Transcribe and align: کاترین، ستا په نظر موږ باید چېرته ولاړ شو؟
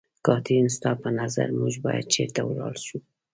کاترین، 0.25 0.67
ستا 0.75 0.91
په 1.01 1.09
نظر 1.19 1.47
موږ 1.59 1.73
باید 1.85 2.11
چېرته 2.13 2.41
ولاړ 2.43 2.73
شو؟ 2.85 2.97